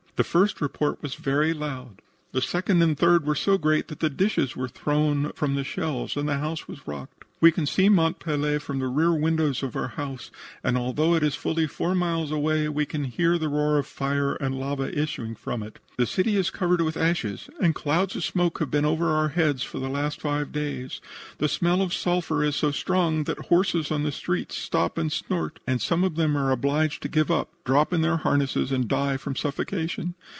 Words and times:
The 0.17 0.25
first 0.25 0.61
report 0.61 1.01
was 1.01 1.15
very 1.15 1.51
loud, 1.51 1.87
and 1.87 2.01
the 2.33 2.43
second 2.43 2.81
and 2.83 2.95
third 2.95 3.25
were 3.25 3.33
so 3.33 3.57
great 3.57 3.87
that 3.87 4.15
dishes 4.17 4.55
were 4.55 4.67
thrown 4.67 5.31
from 5.33 5.55
the 5.55 5.63
shelves 5.63 6.15
and 6.15 6.29
the 6.29 6.37
house 6.37 6.67
was 6.67 6.85
rocked. 6.87 7.25
"We 7.41 7.51
can 7.51 7.65
see 7.65 7.89
Mont 7.89 8.19
Pelee 8.19 8.59
from 8.59 8.77
the 8.77 8.87
rear 8.87 9.11
windows 9.13 9.63
of 9.63 9.75
our 9.75 9.87
house, 9.87 10.29
and 10.63 10.77
although 10.77 11.15
it 11.15 11.23
is 11.23 11.33
fully 11.33 11.65
four 11.65 11.95
miles 11.95 12.29
away, 12.31 12.69
we 12.69 12.85
can 12.85 13.05
hear 13.05 13.39
the 13.39 13.49
roar 13.49 13.79
of 13.79 13.85
the 13.85 13.89
fire 13.91 14.35
and 14.35 14.53
lava 14.53 14.95
issuing 14.97 15.33
from 15.35 15.63
it. 15.63 15.79
"The 15.97 16.05
city 16.05 16.37
is 16.37 16.51
covered 16.51 16.81
with 16.81 16.95
ashes 16.95 17.49
and 17.59 17.73
clouds 17.73 18.15
of 18.15 18.23
smoke 18.23 18.59
have 18.59 18.69
been 18.69 18.85
over 18.85 19.07
our 19.09 19.29
heads 19.29 19.63
for 19.63 19.79
the 19.79 19.89
last 19.89 20.21
five 20.21 20.51
days. 20.51 21.01
The 21.39 21.49
smell 21.49 21.81
of 21.81 21.95
sulphur 21.95 22.43
is 22.43 22.55
so 22.55 22.69
strong 22.71 23.23
that 23.23 23.39
horses 23.47 23.89
on 23.91 24.03
the 24.03 24.11
streets 24.11 24.55
stop 24.55 24.97
and 24.99 25.11
snort, 25.11 25.59
and 25.65 25.81
some 25.81 26.03
of 26.03 26.15
them 26.17 26.37
are 26.37 26.51
obliged 26.51 27.01
to 27.01 27.09
give 27.09 27.31
up, 27.31 27.49
drop 27.65 27.91
in 27.91 28.01
their 28.03 28.17
harness 28.17 28.55
and 28.55 28.87
die 28.87 29.17
from 29.17 29.35
suffocation. 29.35 30.13